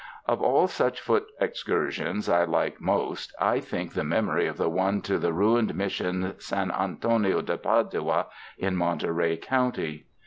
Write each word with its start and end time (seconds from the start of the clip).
Of 0.25 0.41
all 0.41 0.65
such 0.67 0.99
foot 0.99 1.27
excursions 1.39 2.27
I 2.27 2.43
like 2.45 2.81
most, 2.81 3.35
I 3.39 3.59
think, 3.59 3.93
the 3.93 4.03
memory 4.03 4.47
of 4.47 4.57
the 4.57 4.67
one 4.67 5.01
to 5.01 5.19
the 5.19 5.31
ruined 5.31 5.75
Mission 5.75 6.33
San 6.39 6.71
An 6.71 6.97
tonio 6.97 7.43
de 7.43 7.55
Padua, 7.55 8.25
in 8.57 8.75
Monterey 8.75 9.37
county. 9.37 10.07